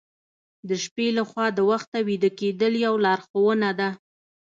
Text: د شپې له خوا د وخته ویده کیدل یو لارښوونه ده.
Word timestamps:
د 0.67 0.69
شپې 0.83 1.07
له 1.17 1.23
خوا 1.29 1.47
د 1.53 1.59
وخته 1.71 1.97
ویده 2.07 2.29
کیدل 2.39 2.73
یو 2.85 2.95
لارښوونه 3.05 3.69
ده. 3.79 3.89